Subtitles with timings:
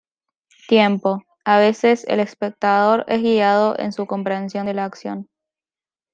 [0.67, 5.29] Tiempo: A veces el espectador es guiado en su comprensión de la acción.